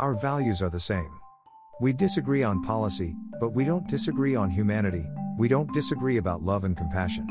Our 0.00 0.14
values 0.14 0.62
are 0.62 0.70
the 0.70 0.80
same. 0.80 1.10
We 1.78 1.92
disagree 1.92 2.42
on 2.42 2.62
policy, 2.62 3.14
but 3.38 3.50
we 3.50 3.66
don't 3.66 3.86
disagree 3.86 4.34
on 4.34 4.48
humanity, 4.48 5.04
we 5.36 5.46
don't 5.46 5.70
disagree 5.74 6.16
about 6.16 6.42
love 6.42 6.64
and 6.64 6.74
compassion. 6.74 7.26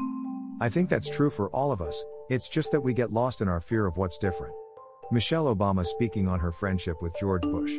I 0.62 0.70
think 0.70 0.88
that's 0.88 1.10
true 1.10 1.32
for 1.32 1.50
all 1.50 1.71
of 1.71 1.82
us, 1.82 2.05
it's 2.29 2.47
just 2.47 2.71
that 2.71 2.82
we 2.82 2.94
get 2.94 3.12
lost 3.12 3.42
in 3.42 3.47
our 3.47 3.60
fear 3.60 3.88
of 3.88 3.97
what's 3.97 4.20
different. 4.20 4.54
Michelle 5.11 5.46
Obama 5.46 5.84
speaking 5.84 6.28
on 6.28 6.39
her 6.39 6.52
friendship 6.52 7.02
with 7.02 7.18
George 7.20 7.42
Bush. 7.42 7.75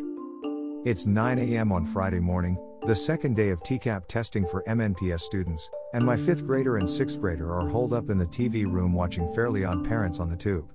It's 0.84 1.06
9 1.06 1.38
a.m. 1.38 1.70
on 1.70 1.84
Friday 1.84 2.18
morning, 2.18 2.58
the 2.84 2.96
second 2.96 3.36
day 3.36 3.50
of 3.50 3.62
TCAP 3.62 4.08
testing 4.08 4.44
for 4.44 4.64
MNPS 4.64 5.20
students, 5.20 5.70
and 5.94 6.04
my 6.04 6.16
fifth 6.16 6.44
grader 6.44 6.78
and 6.78 6.90
sixth 6.90 7.20
grader 7.20 7.54
are 7.54 7.68
holed 7.68 7.92
up 7.92 8.10
in 8.10 8.18
the 8.18 8.26
TV 8.26 8.66
room 8.66 8.92
watching 8.92 9.32
Fairly 9.36 9.64
Odd 9.64 9.86
Parents 9.86 10.18
on 10.18 10.28
the 10.28 10.36
tube. 10.36 10.68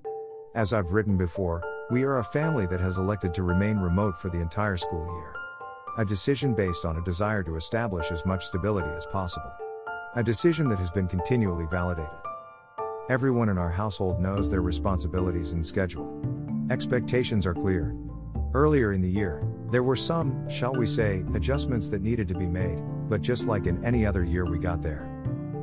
As 0.56 0.72
I've 0.72 0.94
written 0.94 1.18
before, 1.18 1.62
we 1.92 2.02
are 2.02 2.18
a 2.18 2.24
family 2.24 2.66
that 2.66 2.80
has 2.80 2.98
elected 2.98 3.32
to 3.32 3.44
remain 3.44 3.78
remote 3.78 4.18
for 4.18 4.30
the 4.30 4.40
entire 4.40 4.76
school 4.76 5.06
year. 5.20 5.36
A 6.00 6.06
decision 6.06 6.56
based 6.56 6.84
on 6.84 6.98
a 6.98 7.04
desire 7.04 7.44
to 7.44 7.58
establish 7.58 8.12
as 8.12 8.26
much 8.26 8.48
stability 8.48 8.90
as 8.98 9.06
possible. 9.06 9.52
A 10.16 10.24
decision 10.24 10.68
that 10.70 10.80
has 10.80 10.90
been 10.90 11.08
continually 11.08 11.68
validated. 11.70 12.10
Everyone 13.08 13.50
in 13.50 13.60
our 13.60 13.70
household 13.70 14.20
knows 14.20 14.50
their 14.50 14.64
responsibilities 14.64 15.52
and 15.52 15.64
schedule. 15.64 16.10
Expectations 16.72 17.46
are 17.46 17.54
clear. 17.54 17.96
Earlier 18.56 18.94
in 18.94 19.02
the 19.02 19.10
year, 19.10 19.46
there 19.70 19.84
were 19.84 19.96
some, 19.96 20.50
shall 20.50 20.74
we 20.74 20.88
say, 20.88 21.24
adjustments 21.36 21.90
that 21.90 22.02
needed 22.02 22.28
to 22.30 22.34
be 22.34 22.48
made, 22.48 22.82
but 23.08 23.22
just 23.22 23.48
like 23.48 23.68
in 23.68 23.84
any 23.86 24.08
other 24.08 24.24
year, 24.24 24.46
we 24.46 24.58
got 24.58 24.82
there. 24.82 25.04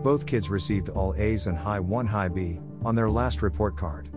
Both 0.04 0.26
kids 0.26 0.50
received 0.50 0.88
all 0.90 1.16
A's 1.16 1.48
and 1.48 1.58
high 1.58 1.80
1 1.80 2.06
high 2.06 2.28
B 2.28 2.60
on 2.84 2.94
their 2.94 3.10
last 3.10 3.42
report 3.42 3.76
card. 3.76 4.08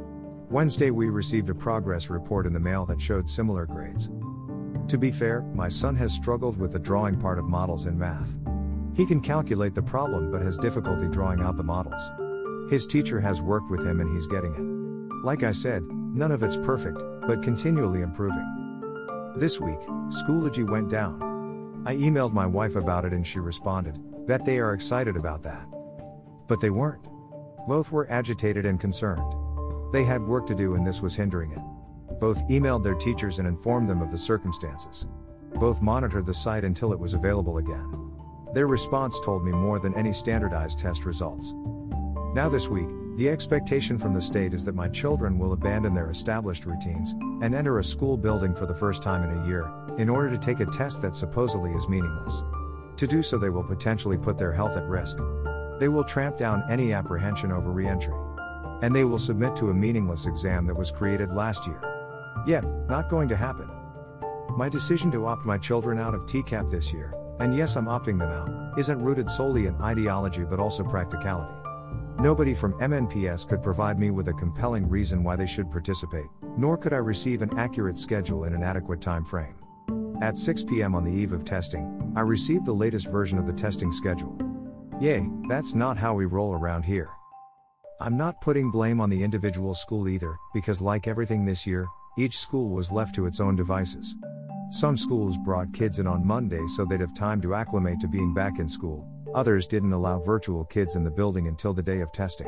Wednesday, 0.49 0.91
we 0.91 1.09
received 1.09 1.49
a 1.49 1.55
progress 1.55 2.09
report 2.09 2.45
in 2.45 2.54
the 2.54 2.59
mail 2.59 2.85
that 2.85 3.02
showed 3.02 3.27
similar 3.27 3.66
grades. 3.66 4.10
To 4.90 4.98
be 4.98 5.10
fair, 5.10 5.41
my 5.41 5.68
son 5.68 5.96
has 5.96 6.13
struggled 6.13 6.57
with 6.57 6.71
the 6.71 6.79
drawing 6.79 7.20
part 7.20 7.40
of 7.40 7.46
models 7.46 7.88
in 7.88 7.98
math. 7.98 8.38
He 8.96 9.07
can 9.07 9.21
calculate 9.21 9.73
the 9.73 9.82
problem 9.82 10.32
but 10.32 10.43
has 10.43 10.57
difficulty 10.60 11.07
drawing 11.07 11.41
out 11.41 11.57
the 11.57 11.63
models. 11.63 12.01
His 12.70 12.85
teacher 12.85 13.20
has 13.20 13.41
worked 13.41 13.71
with 13.71 13.85
him 13.85 13.99
and 13.99 14.13
he's 14.13 14.27
getting 14.27 14.54
it. 14.54 15.26
Like 15.26 15.41
I 15.41 15.51
said, 15.51 15.82
none 15.84 16.32
of 16.32 16.43
it's 16.43 16.57
perfect, 16.57 16.99
but 17.27 17.41
continually 17.41 18.01
improving. 18.01 19.34
This 19.38 19.60
week, 19.60 19.79
Schoology 20.10 20.70
went 20.70 20.90
down. 20.90 21.84
I 21.88 21.96
emailed 21.96 22.34
my 22.34 22.46
wife 22.46 22.76
about 22.76 23.04
it 23.04 23.13
and 23.13 23.26
she 23.26 23.40
responded, 23.40 23.99
Bet 24.27 24.46
they 24.46 24.60
are 24.60 24.73
excited 24.73 25.18
about 25.18 25.41
that. 25.43 25.68
But 26.48 26.62
they 26.62 26.70
weren't. 26.70 27.07
Both 27.68 27.91
were 27.91 28.10
agitated 28.12 28.66
and 28.66 28.79
concerned. 28.79 29.45
They 29.96 30.04
had 30.04 30.27
work 30.27 30.46
to 30.48 30.55
do 30.55 30.76
and 30.76 30.85
this 30.85 31.01
was 31.01 31.15
hindering 31.15 31.54
it. 31.54 32.20
Both 32.20 32.46
emailed 32.49 32.84
their 32.84 32.96
teachers 32.96 33.40
and 33.40 33.48
informed 33.48 33.90
them 33.90 34.01
of 34.01 34.12
the 34.12 34.18
circumstances. 34.18 35.07
Both 35.54 35.82
monitored 35.82 36.26
the 36.26 36.34
site 36.34 36.65
until 36.65 36.91
it 36.91 36.99
was 36.99 37.13
available 37.13 37.60
again. 37.60 38.12
Their 38.54 38.68
response 38.68 39.21
told 39.21 39.46
me 39.46 39.54
more 39.54 39.79
than 39.79 39.96
any 39.96 40.12
standardized 40.12 40.79
test 40.79 41.05
results. 41.05 41.54
Now, 42.34 42.49
this 42.49 42.68
week, 42.68 42.90
the 43.16 43.29
expectation 43.29 43.98
from 43.98 44.13
the 44.13 44.20
state 44.20 44.54
is 44.54 44.66
that 44.66 44.76
my 44.76 44.90
children 44.90 45.40
will 45.40 45.54
abandon 45.54 45.93
their 45.93 46.12
established 46.12 46.66
routines 46.66 47.13
and 47.41 47.55
enter 47.55 47.79
a 47.79 47.84
school 47.84 48.18
building 48.18 48.54
for 48.54 48.66
the 48.66 48.76
first 48.76 49.01
time 49.01 49.23
in 49.23 49.38
a 49.38 49.48
year, 49.48 49.71
in 49.98 50.10
order 50.10 50.29
to 50.29 50.38
take 50.38 50.60
a 50.60 50.66
test 50.66 51.01
that 51.04 51.16
supposedly 51.16 51.71
is 51.71 51.88
meaningless. 51.88 52.43
To 52.98 53.07
do 53.07 53.23
so, 53.23 53.38
they 53.38 53.49
will 53.49 53.63
potentially 53.63 54.18
put 54.18 54.38
their 54.38 54.51
health 54.51 54.76
at 54.76 54.90
risk. 54.90 55.20
They 55.79 55.88
will 55.88 56.04
tramp 56.04 56.38
down 56.38 56.70
any 56.70 56.91
apprehension 56.91 57.54
over 57.54 57.71
reentry. 57.71 58.13
And 58.81 58.95
they 58.95 59.04
will 59.04 59.20
submit 59.20 59.55
to 59.57 59.70
a 59.70 59.73
meaningless 59.73 60.26
exam 60.26 60.65
that 60.68 60.76
was 60.76 60.91
created 60.91 61.31
last 61.31 61.68
year. 61.68 61.81
Yet, 62.45 62.63
not 62.87 63.09
going 63.09 63.29
to 63.29 63.35
happen. 63.35 63.70
My 64.57 64.69
decision 64.69 65.12
to 65.12 65.25
opt 65.25 65.45
my 65.45 65.57
children 65.57 66.00
out 66.00 66.13
of 66.13 66.22
TCAP 66.22 66.69
this 66.72 66.94
year, 66.94 67.13
and 67.40 67.56
yes, 67.56 67.75
I'm 67.75 67.88
opting 67.88 68.19
them 68.19 68.31
out, 68.31 68.77
isn't 68.79 69.01
rooted 69.01 69.29
solely 69.29 69.66
in 69.66 69.75
ideology 69.81 70.44
but 70.44 70.59
also 70.59 70.83
practicality. 70.83 71.53
Nobody 72.19 72.53
from 72.53 72.73
MNPS 72.79 73.47
could 73.47 73.61
provide 73.61 74.00
me 74.00 74.09
with 74.09 74.29
a 74.29 74.33
compelling 74.33 74.88
reason 74.88 75.23
why 75.23 75.35
they 75.35 75.45
should 75.45 75.69
participate, 75.69 76.27
nor 76.57 76.77
could 76.77 76.94
I 76.94 76.97
receive 76.97 77.41
an 77.41 77.57
accurate 77.57 78.00
schedule 78.00 78.45
in 78.45 78.53
an 78.53 78.63
adequate 78.63 79.01
time 79.01 79.25
frame. 79.25 79.55
At 80.21 80.38
6 80.38 80.63
p.m. 80.63 80.95
on 80.95 81.03
the 81.03 81.11
eve 81.11 81.33
of 81.33 81.44
testing, 81.44 82.13
I 82.16 82.21
received 82.21 82.66
the 82.66 82.73
latest 82.73 83.11
version 83.11 83.38
of 83.38 83.45
the 83.45 83.53
testing 83.53 83.91
schedule. 83.91 84.38
Yay, 85.01 85.27
that's 85.50 85.75
not 85.75 85.97
how 85.97 86.13
we 86.13 86.25
roll 86.25 86.53
around 86.53 86.83
here. 86.83 87.09
I'm 88.00 88.17
not 88.17 88.41
putting 88.41 88.72
blame 88.72 89.00
on 89.00 89.09
the 89.09 89.23
individual 89.23 89.73
school 89.73 90.07
either, 90.07 90.35
because 90.53 90.81
like 90.81 91.07
everything 91.07 91.45
this 91.45 91.66
year, 91.66 91.88
each 92.17 92.38
school 92.38 92.69
was 92.69 92.91
left 92.91 93.16
to 93.16 93.25
its 93.25 93.39
own 93.39 93.56
devices. 93.56 94.16
Some 94.72 94.97
schools 94.97 95.38
brought 95.45 95.73
kids 95.73 96.00
in 96.00 96.07
on 96.07 96.25
Monday 96.25 96.66
so 96.75 96.85
they'd 96.85 97.00
have 97.00 97.16
time 97.16 97.41
to 97.41 97.53
acclimate 97.56 98.00
to 98.01 98.07
being 98.07 98.33
back 98.33 98.59
in 98.59 98.67
school, 98.67 99.07
Others 99.35 99.67
didn't 99.67 99.91
allow 99.91 100.19
virtual 100.19 100.63
kids 100.63 100.95
in 100.95 101.03
the 101.03 101.11
building 101.11 101.50
until 101.50 101.73
the 101.73 101.83
day 101.83 102.00
of 102.00 102.13
testing. 102.13 102.47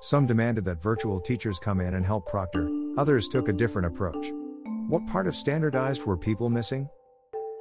Some 0.00 0.26
demanded 0.26 0.64
that 0.64 0.82
virtual 0.82 1.20
teachers 1.20 1.60
come 1.60 1.80
in 1.80 1.94
and 1.94 2.04
help 2.04 2.26
proctor, 2.26 2.68
others 2.98 3.28
took 3.28 3.48
a 3.48 3.52
different 3.52 3.86
approach. 3.86 4.32
What 4.88 5.06
part 5.06 5.28
of 5.28 5.36
standardized 5.36 6.04
were 6.04 6.16
people 6.16 6.50
missing? 6.50 6.88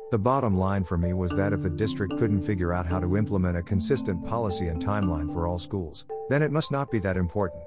The 0.09 0.17
bottom 0.17 0.57
line 0.57 0.83
for 0.83 0.97
me 0.97 1.13
was 1.13 1.35
that 1.35 1.53
if 1.53 1.61
the 1.61 1.69
district 1.69 2.17
couldn't 2.17 2.41
figure 2.41 2.73
out 2.73 2.87
how 2.87 2.99
to 2.99 3.17
implement 3.17 3.55
a 3.55 3.61
consistent 3.61 4.25
policy 4.25 4.67
and 4.69 4.83
timeline 4.83 5.31
for 5.31 5.45
all 5.45 5.59
schools, 5.59 6.07
then 6.29 6.41
it 6.41 6.51
must 6.51 6.71
not 6.71 6.91
be 6.91 6.99
that 6.99 7.17
important. 7.17 7.63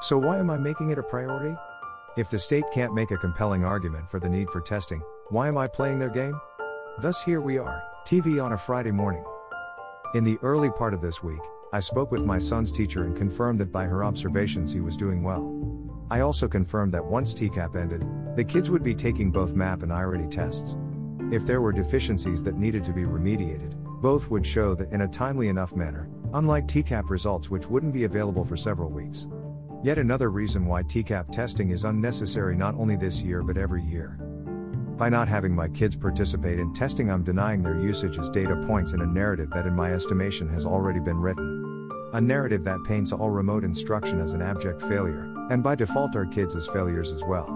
So 0.00 0.18
why 0.18 0.38
am 0.38 0.50
I 0.50 0.58
making 0.58 0.90
it 0.90 0.98
a 0.98 1.02
priority? 1.02 1.54
If 2.16 2.30
the 2.30 2.38
state 2.38 2.64
can't 2.72 2.94
make 2.94 3.10
a 3.10 3.16
compelling 3.16 3.64
argument 3.64 4.08
for 4.08 4.18
the 4.18 4.28
need 4.28 4.48
for 4.50 4.60
testing, 4.60 5.02
why 5.28 5.48
am 5.48 5.58
I 5.58 5.68
playing 5.68 5.98
their 5.98 6.10
game? 6.10 6.38
Thus, 6.98 7.22
here 7.22 7.40
we 7.40 7.58
are, 7.58 7.82
TV 8.06 8.42
on 8.42 8.52
a 8.52 8.58
Friday 8.58 8.90
morning. 8.90 9.24
In 10.14 10.24
the 10.24 10.38
early 10.42 10.70
part 10.70 10.92
of 10.92 11.00
this 11.00 11.22
week, 11.22 11.40
I 11.72 11.78
spoke 11.78 12.10
with 12.10 12.24
my 12.24 12.38
son's 12.38 12.72
teacher 12.72 13.04
and 13.04 13.16
confirmed 13.16 13.60
that 13.60 13.70
by 13.70 13.84
her 13.84 14.02
observations 14.02 14.72
he 14.72 14.80
was 14.80 14.96
doing 14.96 15.22
well. 15.22 15.56
I 16.10 16.20
also 16.20 16.48
confirmed 16.48 16.92
that 16.94 17.04
once 17.04 17.32
TCAP 17.32 17.76
ended, 17.76 18.04
the 18.34 18.42
kids 18.42 18.70
would 18.70 18.82
be 18.82 18.94
taking 18.94 19.30
both 19.30 19.54
MAP 19.54 19.82
and 19.84 19.92
I-ready 19.92 20.26
tests. 20.26 20.76
If 21.30 21.46
there 21.46 21.60
were 21.60 21.72
deficiencies 21.72 22.42
that 22.42 22.56
needed 22.56 22.84
to 22.86 22.92
be 22.92 23.02
remediated, 23.02 23.74
both 24.02 24.30
would 24.30 24.44
show 24.44 24.74
that 24.74 24.90
in 24.90 25.02
a 25.02 25.08
timely 25.08 25.46
enough 25.46 25.76
manner, 25.76 26.08
unlike 26.34 26.66
TCAP 26.66 27.10
results 27.10 27.50
which 27.50 27.68
wouldn't 27.68 27.92
be 27.92 28.04
available 28.04 28.44
for 28.44 28.56
several 28.56 28.90
weeks. 28.90 29.26
Yet 29.82 29.98
another 29.98 30.30
reason 30.30 30.66
why 30.66 30.82
TCAP 30.82 31.30
testing 31.32 31.70
is 31.70 31.84
unnecessary 31.84 32.56
not 32.56 32.74
only 32.74 32.96
this 32.96 33.22
year 33.22 33.42
but 33.42 33.56
every 33.56 33.82
year. 33.82 34.18
By 34.96 35.08
not 35.08 35.28
having 35.28 35.54
my 35.54 35.68
kids 35.68 35.96
participate 35.96 36.58
in 36.58 36.74
testing, 36.74 37.10
I'm 37.10 37.24
denying 37.24 37.62
their 37.62 37.80
usage 37.80 38.18
as 38.18 38.28
data 38.28 38.54
points 38.66 38.92
in 38.92 39.00
a 39.00 39.06
narrative 39.06 39.48
that, 39.50 39.66
in 39.66 39.74
my 39.74 39.94
estimation, 39.94 40.46
has 40.50 40.66
already 40.66 41.00
been 41.00 41.18
written. 41.18 41.90
A 42.12 42.20
narrative 42.20 42.64
that 42.64 42.84
paints 42.84 43.10
all 43.10 43.30
remote 43.30 43.64
instruction 43.64 44.20
as 44.20 44.34
an 44.34 44.42
abject 44.42 44.82
failure, 44.82 45.34
and 45.50 45.62
by 45.62 45.74
default, 45.74 46.14
our 46.16 46.26
kids 46.26 46.54
as 46.54 46.68
failures 46.68 47.14
as 47.14 47.24
well. 47.24 47.48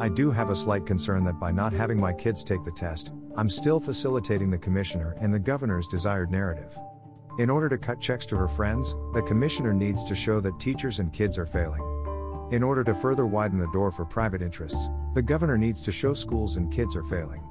I 0.00 0.08
do 0.08 0.32
have 0.32 0.50
a 0.50 0.56
slight 0.56 0.84
concern 0.84 1.22
that 1.24 1.38
by 1.38 1.52
not 1.52 1.72
having 1.72 2.00
my 2.00 2.12
kids 2.12 2.42
take 2.42 2.64
the 2.64 2.72
test, 2.72 3.12
I'm 3.36 3.48
still 3.48 3.78
facilitating 3.78 4.50
the 4.50 4.58
commissioner 4.58 5.14
and 5.20 5.32
the 5.32 5.38
governor's 5.38 5.86
desired 5.86 6.32
narrative. 6.32 6.76
In 7.38 7.50
order 7.50 7.68
to 7.68 7.78
cut 7.78 8.00
checks 8.00 8.26
to 8.26 8.36
her 8.36 8.48
friends, 8.48 8.96
the 9.14 9.22
commissioner 9.22 9.72
needs 9.72 10.02
to 10.02 10.14
show 10.16 10.40
that 10.40 10.58
teachers 10.58 10.98
and 10.98 11.12
kids 11.12 11.38
are 11.38 11.46
failing. 11.46 11.82
In 12.50 12.64
order 12.64 12.82
to 12.82 12.94
further 12.94 13.26
widen 13.26 13.60
the 13.60 13.70
door 13.70 13.92
for 13.92 14.04
private 14.04 14.42
interests, 14.42 14.88
the 15.14 15.22
governor 15.22 15.56
needs 15.56 15.80
to 15.82 15.92
show 15.92 16.14
schools 16.14 16.56
and 16.56 16.72
kids 16.72 16.96
are 16.96 17.04
failing. 17.04 17.44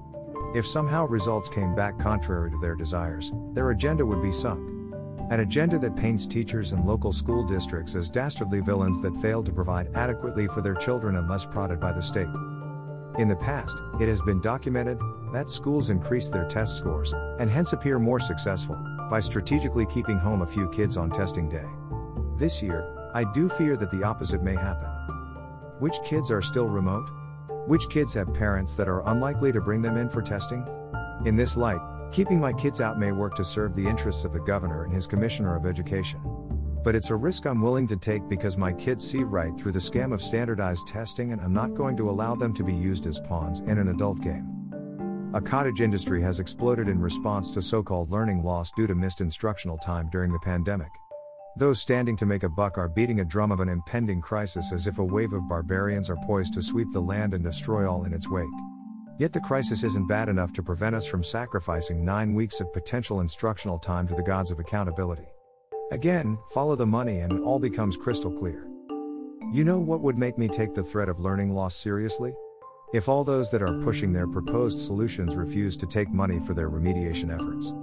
If 0.54 0.68
somehow 0.68 1.08
results 1.08 1.48
came 1.48 1.74
back 1.74 1.98
contrary 2.00 2.52
to 2.52 2.60
their 2.60 2.76
desires, 2.76 3.32
their 3.54 3.72
agenda 3.72 4.06
would 4.06 4.22
be 4.22 4.34
sunk. 4.34 4.60
An 5.32 5.40
agenda 5.40 5.80
that 5.80 5.96
paints 5.96 6.28
teachers 6.28 6.74
and 6.74 6.86
local 6.86 7.14
school 7.14 7.46
districts 7.46 7.96
as 7.96 8.10
dastardly 8.10 8.60
villains 8.60 9.02
that 9.02 9.16
fail 9.22 9.42
to 9.42 9.54
provide 9.54 9.96
adequately 9.96 10.48
for 10.48 10.62
their 10.62 10.76
children 10.76 11.16
unless 11.16 11.46
prodded 11.46 11.80
by 11.80 11.94
the 11.94 12.02
state. 12.02 12.28
In 13.20 13.30
the 13.30 13.38
past, 13.38 13.82
it 14.02 14.10
has 14.10 14.22
been 14.22 14.42
documented 14.42 15.00
that 15.32 15.50
schools 15.50 15.90
increase 15.90 16.30
their 16.30 16.48
test 16.48 16.78
scores, 16.78 17.14
and 17.40 17.50
hence 17.50 17.74
appear 17.74 18.00
more 18.00 18.20
successful, 18.20 18.78
by 19.10 19.20
strategically 19.20 19.86
keeping 19.86 20.18
home 20.18 20.42
a 20.42 20.46
few 20.46 20.70
kids 20.70 20.98
on 20.98 21.10
testing 21.10 21.50
day. 21.50 21.66
This 22.38 22.62
year, 22.62 23.10
I 23.14 23.24
do 23.24 23.50
fear 23.50 23.78
that 23.78 23.92
the 23.92 24.04
opposite 24.04 24.44
may 24.44 24.56
happen. 24.56 24.90
Which 25.80 25.98
kids 26.06 26.30
are 26.32 26.42
still 26.42 26.68
remote? 26.68 27.10
Which 27.68 27.90
kids 27.90 28.14
have 28.14 28.34
parents 28.34 28.76
that 28.76 28.88
are 28.88 29.08
unlikely 29.10 29.52
to 29.52 29.62
bring 29.62 29.82
them 29.82 29.98
in 29.98 30.10
for 30.10 30.22
testing? 30.22 30.66
In 31.26 31.36
this 31.36 31.58
light, 31.58 31.82
keeping 32.12 32.40
my 32.40 32.54
kids 32.54 32.82
out 32.82 33.00
may 33.00 33.12
work 33.12 33.36
to 33.36 33.44
serve 33.44 33.76
the 33.76 33.88
interests 33.88 34.26
of 34.26 34.34
the 34.34 34.40
governor 34.40 34.84
and 34.84 34.94
his 34.94 35.08
commissioner 35.08 35.56
of 35.56 35.66
education. 35.66 36.22
But 36.84 36.96
it's 36.96 37.10
a 37.10 37.16
risk 37.16 37.46
I'm 37.46 37.62
willing 37.62 37.88
to 37.88 37.98
take 37.98 38.28
because 38.30 38.58
my 38.58 38.72
kids 38.72 39.10
see 39.10 39.24
right 39.24 39.58
through 39.58 39.74
the 39.74 39.80
scam 39.80 40.14
of 40.14 40.22
standardized 40.22 40.88
testing 40.88 41.34
and 41.34 41.42
I'm 41.42 41.54
not 41.54 41.74
going 41.74 41.98
to 41.98 42.10
allow 42.10 42.36
them 42.36 42.54
to 42.54 42.64
be 42.64 42.74
used 42.74 43.08
as 43.08 43.20
pawns 43.20 43.60
in 43.60 43.78
an 43.78 43.90
adult 43.90 44.22
game. 44.22 44.57
A 45.34 45.42
cottage 45.42 45.82
industry 45.82 46.22
has 46.22 46.40
exploded 46.40 46.88
in 46.88 47.02
response 47.02 47.52
to 47.52 47.62
so 47.62 47.84
called 47.84 48.10
learning 48.10 48.44
loss 48.44 48.72
due 48.72 48.88
to 48.88 48.96
missed 48.96 49.20
instructional 49.20 49.78
time 49.78 50.08
during 50.10 50.32
the 50.32 50.40
pandemic. 50.40 50.88
Those 51.58 51.82
standing 51.82 52.16
to 52.18 52.26
make 52.26 52.44
a 52.44 52.50
buck 52.50 52.78
are 52.78 52.88
beating 52.88 53.20
a 53.20 53.26
drum 53.26 53.52
of 53.52 53.60
an 53.60 53.68
impending 53.68 54.22
crisis 54.22 54.72
as 54.72 54.88
if 54.88 55.00
a 55.00 55.04
wave 55.04 55.34
of 55.34 55.50
barbarians 55.50 56.10
are 56.10 56.16
poised 56.26 56.54
to 56.54 56.62
sweep 56.62 56.88
the 56.94 57.02
land 57.02 57.34
and 57.34 57.44
destroy 57.44 57.86
all 57.86 58.06
in 58.06 58.14
its 58.14 58.30
wake. 58.30 58.48
Yet 59.20 59.34
the 59.34 59.42
crisis 59.42 59.84
isn't 59.84 60.08
bad 60.08 60.30
enough 60.30 60.54
to 60.54 60.64
prevent 60.64 60.96
us 60.96 61.06
from 61.06 61.26
sacrificing 61.26 62.06
nine 62.06 62.34
weeks 62.34 62.62
of 62.62 62.72
potential 62.72 63.20
instructional 63.20 63.80
time 63.80 64.08
to 64.08 64.16
the 64.16 64.24
gods 64.24 64.50
of 64.50 64.60
accountability. 64.60 65.28
Again, 65.92 66.38
follow 66.54 66.78
the 66.78 66.86
money 66.86 67.20
and 67.20 67.34
it 67.34 67.42
all 67.42 67.60
becomes 67.60 67.98
crystal 67.98 68.32
clear. 68.32 68.66
You 69.52 69.66
know 69.66 69.80
what 69.80 70.02
would 70.02 70.18
make 70.18 70.38
me 70.38 70.48
take 70.48 70.74
the 70.74 70.84
threat 70.84 71.10
of 71.10 71.20
learning 71.20 71.54
loss 71.54 71.76
seriously? 71.76 72.34
If 72.94 73.10
all 73.10 73.26
those 73.26 73.52
that 73.52 73.62
are 73.62 73.82
pushing 73.82 74.14
their 74.14 74.28
proposed 74.28 74.80
solutions 74.80 75.36
refuse 75.36 75.76
to 75.76 75.86
take 75.86 76.10
money 76.10 76.40
for 76.40 76.54
their 76.54 76.70
remediation 76.70 77.34
efforts. 77.34 77.74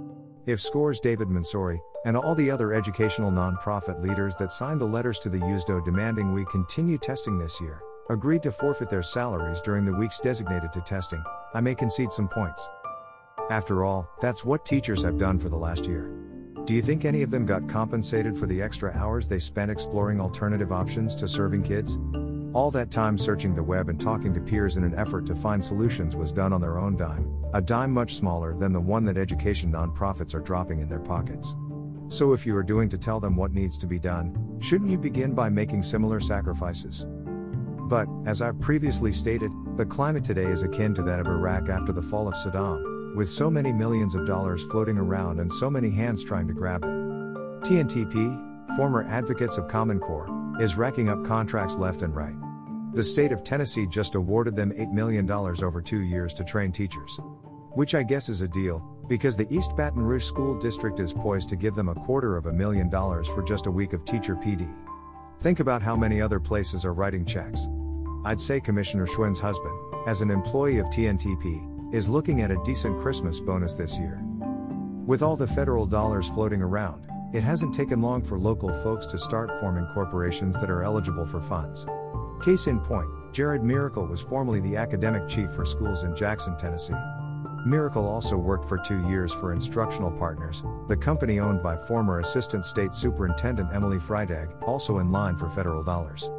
If 0.47 0.59
scores 0.59 0.99
David 0.99 1.27
Mansouri, 1.27 1.79
and 2.05 2.17
all 2.17 2.33
the 2.33 2.49
other 2.49 2.73
educational 2.73 3.29
nonprofit 3.29 4.01
leaders 4.01 4.35
that 4.37 4.51
signed 4.51 4.81
the 4.81 4.85
letters 4.85 5.19
to 5.19 5.29
the 5.29 5.37
USDO 5.37 5.85
demanding 5.85 6.33
we 6.33 6.43
continue 6.45 6.97
testing 6.97 7.37
this 7.37 7.61
year, 7.61 7.81
agreed 8.09 8.41
to 8.43 8.51
forfeit 8.51 8.89
their 8.89 9.03
salaries 9.03 9.61
during 9.61 9.85
the 9.85 9.93
weeks 9.93 10.19
designated 10.19 10.73
to 10.73 10.81
testing, 10.81 11.23
I 11.53 11.61
may 11.61 11.75
concede 11.75 12.11
some 12.11 12.27
points. 12.27 12.67
After 13.51 13.83
all, 13.83 14.09
that's 14.21 14.43
what 14.43 14.65
teachers 14.65 15.03
have 15.03 15.19
done 15.19 15.37
for 15.37 15.49
the 15.49 15.55
last 15.55 15.85
year. 15.85 16.11
Do 16.65 16.73
you 16.73 16.81
think 16.81 17.05
any 17.05 17.21
of 17.21 17.29
them 17.29 17.45
got 17.45 17.69
compensated 17.69 18.35
for 18.35 18.47
the 18.47 18.59
extra 18.59 18.91
hours 18.93 19.27
they 19.27 19.37
spent 19.37 19.69
exploring 19.69 20.19
alternative 20.19 20.71
options 20.71 21.13
to 21.15 21.27
serving 21.27 21.61
kids? 21.61 21.99
All 22.55 22.71
that 22.71 22.89
time 22.89 23.17
searching 23.17 23.53
the 23.53 23.61
web 23.61 23.89
and 23.89 23.99
talking 23.99 24.33
to 24.33 24.39
peers 24.39 24.77
in 24.77 24.85
an 24.85 24.95
effort 24.95 25.25
to 25.25 25.35
find 25.35 25.63
solutions 25.63 26.15
was 26.15 26.31
done 26.31 26.53
on 26.53 26.61
their 26.61 26.79
own 26.79 26.95
dime, 26.95 27.29
a 27.53 27.61
dime 27.61 27.91
much 27.91 28.15
smaller 28.15 28.57
than 28.57 28.71
the 28.71 28.79
one 28.79 29.03
that 29.03 29.17
education 29.17 29.73
nonprofits 29.73 30.33
are 30.33 30.39
dropping 30.39 30.79
in 30.79 30.87
their 30.87 31.01
pockets. 31.01 31.53
So 32.07 32.31
if 32.31 32.45
you 32.45 32.55
are 32.55 32.63
doing 32.63 32.87
to 32.87 32.97
tell 32.97 33.19
them 33.19 33.35
what 33.35 33.51
needs 33.51 33.77
to 33.79 33.87
be 33.87 33.99
done, 33.99 34.57
shouldn't 34.61 34.89
you 34.89 34.97
begin 34.97 35.33
by 35.35 35.49
making 35.49 35.83
similar 35.83 36.21
sacrifices? 36.21 37.05
But, 37.89 38.07
as 38.25 38.41
I've 38.41 38.61
previously 38.61 39.11
stated, 39.11 39.51
the 39.75 39.85
climate 39.85 40.23
today 40.23 40.45
is 40.45 40.63
akin 40.63 40.93
to 40.93 41.03
that 41.03 41.19
of 41.19 41.27
Iraq 41.27 41.67
after 41.67 41.91
the 41.91 42.01
fall 42.01 42.29
of 42.29 42.35
Saddam, 42.35 43.17
with 43.17 43.27
so 43.27 43.51
many 43.51 43.73
millions 43.73 44.15
of 44.15 44.25
dollars 44.25 44.63
floating 44.71 44.97
around 44.97 45.41
and 45.41 45.51
so 45.51 45.69
many 45.69 45.89
hands 45.89 46.23
trying 46.23 46.47
to 46.47 46.53
grab 46.53 46.83
them. 46.83 47.35
TNTP, 47.65 48.77
former 48.77 49.03
advocates 49.09 49.57
of 49.57 49.67
Common 49.67 49.99
Core, 49.99 50.29
is 50.61 50.77
racking 50.77 51.09
up 51.09 51.25
contracts 51.25 51.75
left 51.75 52.01
and 52.01 52.15
right. 52.15 52.33
The 52.95 53.03
state 53.03 53.33
of 53.33 53.43
Tennessee 53.43 53.85
just 53.85 54.15
awarded 54.15 54.55
them 54.55 54.71
$8 54.71 54.93
million 54.93 55.29
over 55.29 55.81
two 55.81 55.99
years 55.99 56.33
to 56.35 56.45
train 56.45 56.71
teachers. 56.71 57.19
Which 57.73 57.93
I 57.93 58.03
guess 58.03 58.29
is 58.29 58.41
a 58.41 58.47
deal, 58.47 58.79
because 59.09 59.35
the 59.35 59.53
East 59.53 59.75
Baton 59.75 60.01
Rouge 60.01 60.23
School 60.23 60.57
District 60.57 60.97
is 61.01 61.11
poised 61.11 61.49
to 61.49 61.57
give 61.57 61.75
them 61.75 61.89
a 61.89 61.93
quarter 61.93 62.37
of 62.37 62.45
a 62.45 62.53
million 62.53 62.89
dollars 62.89 63.27
for 63.27 63.43
just 63.43 63.65
a 63.65 63.71
week 63.71 63.91
of 63.91 64.05
teacher 64.05 64.37
PD. 64.37 64.73
Think 65.41 65.59
about 65.59 65.81
how 65.81 65.97
many 65.97 66.21
other 66.21 66.39
places 66.39 66.85
are 66.85 66.93
writing 66.93 67.25
checks. 67.25 67.67
I'd 68.23 68.39
say 68.39 68.61
Commissioner 68.61 69.07
Schwinn's 69.07 69.41
husband, 69.41 69.77
as 70.07 70.21
an 70.21 70.31
employee 70.31 70.77
of 70.77 70.85
TNTP, 70.85 71.93
is 71.93 72.09
looking 72.09 72.43
at 72.43 72.49
a 72.49 72.63
decent 72.63 72.97
Christmas 73.01 73.41
bonus 73.41 73.75
this 73.75 73.99
year. 73.99 74.21
With 75.05 75.21
all 75.21 75.35
the 75.35 75.47
federal 75.47 75.85
dollars 75.85 76.29
floating 76.29 76.61
around, 76.61 77.05
it 77.33 77.43
hasn't 77.43 77.75
taken 77.75 78.01
long 78.01 78.23
for 78.23 78.39
local 78.39 78.71
folks 78.81 79.05
to 79.07 79.17
start 79.17 79.59
forming 79.59 79.85
corporations 79.87 80.61
that 80.61 80.69
are 80.69 80.83
eligible 80.83 81.25
for 81.25 81.41
funds. 81.41 81.85
Case 82.45 82.67
in 82.67 82.79
point, 82.79 83.09
Jared 83.31 83.63
Miracle 83.63 84.05
was 84.05 84.21
formerly 84.21 84.59
the 84.59 84.75
academic 84.75 85.27
chief 85.27 85.49
for 85.49 85.65
schools 85.65 86.03
in 86.03 86.15
Jackson, 86.15 86.55
Tennessee. 86.55 86.93
Miracle 87.65 88.07
also 88.07 88.37
worked 88.37 88.69
for 88.69 88.77
two 88.77 88.99
years 89.09 89.33
for 89.33 89.51
Instructional 89.51 90.11
Partners, 90.11 90.63
the 90.87 90.95
company 90.95 91.39
owned 91.39 91.63
by 91.63 91.75
former 91.75 92.19
Assistant 92.19 92.63
State 92.63 92.93
Superintendent 92.93 93.73
Emily 93.73 93.97
Freitag, 93.97 94.61
also 94.61 94.99
in 94.99 95.11
line 95.11 95.35
for 95.35 95.49
federal 95.49 95.83
dollars. 95.83 96.29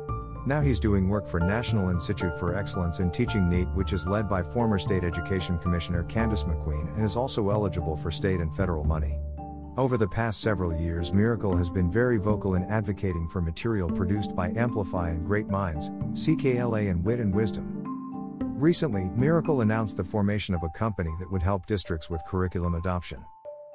Now 0.46 0.60
he's 0.60 0.78
doing 0.78 1.08
work 1.08 1.26
for 1.26 1.40
National 1.40 1.90
Institute 1.90 2.38
for 2.38 2.54
Excellence 2.54 3.00
in 3.00 3.10
Teaching 3.10 3.50
NIET, 3.50 3.74
which 3.74 3.92
is 3.92 4.06
led 4.06 4.28
by 4.28 4.44
former 4.44 4.78
State 4.78 5.02
Education 5.02 5.58
Commissioner 5.58 6.04
Candace 6.04 6.44
McQueen 6.44 6.86
and 6.94 7.04
is 7.04 7.16
also 7.16 7.50
eligible 7.50 7.96
for 7.96 8.12
state 8.12 8.38
and 8.38 8.54
federal 8.54 8.84
money. 8.84 9.18
Over 9.76 9.98
the 9.98 10.08
past 10.08 10.40
several 10.40 10.74
years, 10.74 11.12
Miracle 11.12 11.54
has 11.54 11.68
been 11.68 11.90
very 11.90 12.16
vocal 12.16 12.54
in 12.54 12.64
advocating 12.64 13.28
for 13.28 13.42
material 13.42 13.90
produced 13.90 14.34
by 14.34 14.48
Amplify 14.56 15.10
and 15.10 15.26
Great 15.26 15.48
Minds, 15.48 15.90
CKLA 16.12 16.90
and 16.90 17.04
Wit 17.04 17.20
and 17.20 17.34
Wisdom. 17.34 17.84
Recently, 18.58 19.10
Miracle 19.14 19.60
announced 19.60 19.98
the 19.98 20.04
formation 20.04 20.54
of 20.54 20.62
a 20.62 20.70
company 20.70 21.10
that 21.18 21.30
would 21.30 21.42
help 21.42 21.66
districts 21.66 22.08
with 22.08 22.24
curriculum 22.26 22.74
adoption. 22.74 23.22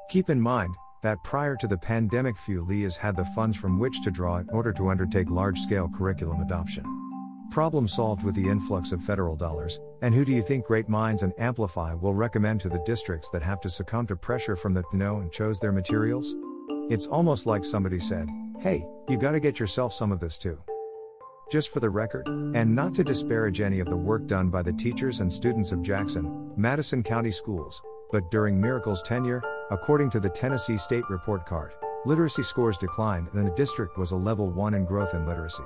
Keep 0.10 0.32
in 0.32 0.42
mind 0.42 0.74
that 1.04 1.24
prior 1.24 1.56
to 1.58 1.68
the 1.68 1.78
pandemic, 1.78 2.36
few 2.36 2.64
LEAs 2.64 2.98
had 2.98 3.16
the 3.16 3.26
funds 3.36 3.56
from 3.56 3.78
which 3.78 4.02
to 4.02 4.10
draw 4.10 4.38
in 4.38 4.50
order 4.50 4.74
to 4.74 4.90
undertake 4.90 5.30
large 5.30 5.60
scale 5.60 5.88
curriculum 5.88 6.42
adoption. 6.42 7.11
Problem 7.52 7.86
solved 7.86 8.24
with 8.24 8.34
the 8.36 8.48
influx 8.48 8.94
of 8.94 9.04
federal 9.04 9.36
dollars, 9.36 9.82
and 10.02 10.16
who 10.16 10.24
do 10.24 10.32
you 10.32 10.42
think 10.42 10.66
Great 10.66 10.88
Minds 10.88 11.22
and 11.22 11.34
Amplify 11.38 11.94
will 11.94 12.14
recommend 12.14 12.62
to 12.62 12.70
the 12.70 12.82
districts 12.86 13.30
that 13.32 13.44
have 13.44 13.60
to 13.60 13.70
succumb 13.70 14.08
to 14.08 14.16
pressure 14.16 14.56
from 14.56 14.74
the 14.74 14.86
know 14.94 15.18
and 15.18 15.30
chose 15.34 15.60
their 15.60 15.74
materials? 15.74 16.34
It's 16.90 17.08
almost 17.08 17.48
like 17.48 17.66
somebody 17.66 18.00
said, 18.00 18.30
hey, 18.62 18.86
you 19.10 19.18
gotta 19.18 19.42
get 19.42 19.60
yourself 19.60 19.92
some 19.92 20.14
of 20.14 20.22
this 20.22 20.38
too. 20.38 20.58
Just 21.52 21.74
for 21.74 21.82
the 21.82 21.90
record, 21.90 22.26
and 22.30 22.74
not 22.74 22.96
to 22.96 23.04
disparage 23.04 23.60
any 23.60 23.82
of 23.82 23.88
the 23.90 23.98
work 23.98 24.28
done 24.28 24.50
by 24.50 24.62
the 24.62 24.72
teachers 24.72 25.20
and 25.20 25.32
students 25.32 25.74
of 25.74 25.82
Jackson, 25.82 26.54
Madison 26.56 27.04
County 27.04 27.32
Schools, 27.32 27.82
but 28.14 28.32
during 28.32 28.62
Miracle's 28.62 29.02
tenure, 29.02 29.44
according 29.72 30.10
to 30.12 30.22
the 30.22 30.30
Tennessee 30.30 30.78
State 30.78 31.04
Report 31.10 31.46
Card, 31.46 31.74
literacy 32.06 32.44
scores 32.44 32.78
declined 32.78 33.28
and 33.34 33.46
the 33.46 33.56
district 33.56 33.98
was 33.98 34.12
a 34.12 34.16
level 34.16 34.50
1 34.50 34.74
in 34.74 34.86
growth 34.86 35.14
in 35.14 35.26
literacy. 35.26 35.66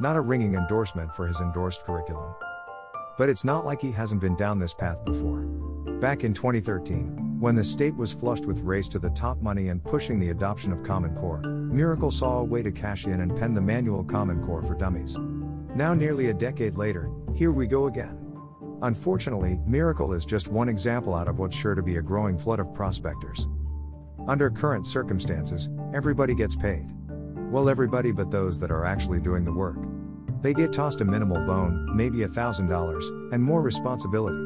Not 0.00 0.16
a 0.16 0.20
ringing 0.22 0.54
endorsement 0.54 1.12
for 1.12 1.26
his 1.26 1.40
endorsed 1.40 1.84
curriculum. 1.84 2.34
But 3.18 3.28
it's 3.28 3.44
not 3.44 3.66
like 3.66 3.82
he 3.82 3.92
hasn't 3.92 4.22
been 4.22 4.34
down 4.34 4.58
this 4.58 4.72
path 4.72 5.04
before. 5.04 5.40
Back 6.00 6.24
in 6.24 6.32
2013, 6.32 7.38
when 7.38 7.54
the 7.54 7.62
state 7.62 7.94
was 7.94 8.10
flushed 8.10 8.46
with 8.46 8.60
race 8.60 8.88
to 8.88 8.98
the 8.98 9.10
top 9.10 9.42
money 9.42 9.68
and 9.68 9.84
pushing 9.84 10.18
the 10.18 10.30
adoption 10.30 10.72
of 10.72 10.82
Common 10.82 11.14
Core, 11.14 11.42
Miracle 11.42 12.10
saw 12.10 12.38
a 12.38 12.44
way 12.44 12.62
to 12.62 12.72
cash 12.72 13.04
in 13.04 13.20
and 13.20 13.36
pen 13.36 13.52
the 13.52 13.60
manual 13.60 14.02
Common 14.02 14.42
Core 14.42 14.62
for 14.62 14.74
Dummies. 14.74 15.18
Now, 15.74 15.92
nearly 15.92 16.30
a 16.30 16.34
decade 16.34 16.76
later, 16.76 17.10
here 17.34 17.52
we 17.52 17.66
go 17.66 17.86
again. 17.86 18.16
Unfortunately, 18.80 19.58
Miracle 19.66 20.14
is 20.14 20.24
just 20.24 20.48
one 20.48 20.70
example 20.70 21.14
out 21.14 21.28
of 21.28 21.38
what's 21.38 21.56
sure 21.56 21.74
to 21.74 21.82
be 21.82 21.96
a 21.96 22.02
growing 22.02 22.38
flood 22.38 22.58
of 22.58 22.72
prospectors. 22.72 23.46
Under 24.26 24.48
current 24.48 24.86
circumstances, 24.86 25.68
everybody 25.92 26.34
gets 26.34 26.56
paid. 26.56 26.86
Well, 27.50 27.68
everybody 27.68 28.12
but 28.12 28.30
those 28.30 28.58
that 28.60 28.70
are 28.70 28.86
actually 28.86 29.20
doing 29.20 29.44
the 29.44 29.52
work. 29.52 29.76
They 30.42 30.54
get 30.54 30.72
tossed 30.72 31.02
a 31.02 31.04
minimal 31.04 31.44
bone, 31.46 31.86
maybe 31.94 32.22
a 32.22 32.28
$1,000, 32.28 33.32
and 33.32 33.42
more 33.42 33.60
responsibility. 33.60 34.38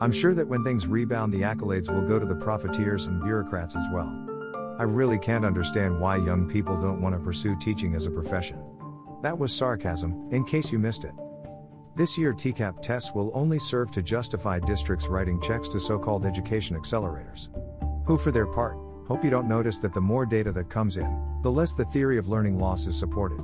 I'm 0.00 0.12
sure 0.12 0.34
that 0.34 0.48
when 0.48 0.64
things 0.64 0.86
rebound, 0.86 1.32
the 1.32 1.42
accolades 1.42 1.92
will 1.92 2.06
go 2.06 2.18
to 2.18 2.26
the 2.26 2.36
profiteers 2.36 3.06
and 3.06 3.22
bureaucrats 3.22 3.76
as 3.76 3.86
well. 3.92 4.10
I 4.78 4.84
really 4.84 5.18
can't 5.18 5.44
understand 5.44 6.00
why 6.00 6.16
young 6.16 6.48
people 6.48 6.80
don't 6.80 7.00
want 7.00 7.14
to 7.14 7.20
pursue 7.20 7.56
teaching 7.58 7.94
as 7.94 8.06
a 8.06 8.10
profession. 8.10 8.62
That 9.22 9.38
was 9.38 9.54
sarcasm, 9.54 10.28
in 10.32 10.44
case 10.44 10.72
you 10.72 10.78
missed 10.78 11.04
it. 11.04 11.12
This 11.96 12.18
year, 12.18 12.34
TCAP 12.34 12.82
tests 12.82 13.14
will 13.14 13.30
only 13.34 13.58
serve 13.58 13.90
to 13.92 14.02
justify 14.02 14.58
districts 14.58 15.08
writing 15.08 15.40
checks 15.40 15.68
to 15.68 15.80
so 15.80 15.98
called 15.98 16.26
education 16.26 16.78
accelerators. 16.78 17.48
Who, 18.06 18.18
for 18.18 18.30
their 18.30 18.46
part, 18.46 18.76
hope 19.06 19.24
you 19.24 19.30
don't 19.30 19.48
notice 19.48 19.78
that 19.78 19.94
the 19.94 20.00
more 20.00 20.26
data 20.26 20.52
that 20.52 20.68
comes 20.68 20.98
in, 20.98 21.40
the 21.42 21.50
less 21.50 21.72
the 21.72 21.86
theory 21.86 22.18
of 22.18 22.28
learning 22.28 22.58
loss 22.58 22.86
is 22.86 22.98
supported. 22.98 23.40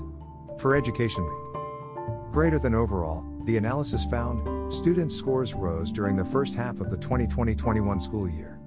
For 0.59 0.77
Education 0.77 1.25
Week. 1.25 1.42
Greater 2.33 2.59
than 2.59 2.75
overall, 2.75 3.27
the 3.45 3.59
analysis 3.59 4.07
found 4.07 4.73
students' 4.73 5.15
scores 5.15 5.53
rose 5.53 5.93
during 5.93 6.17
the 6.17 6.25
first 6.25 6.55
half 6.55 6.81
of 6.81 6.89
the 6.89 6.97
2020 6.97 7.55
21 7.55 8.01
school 8.01 8.27
year. 8.27 8.59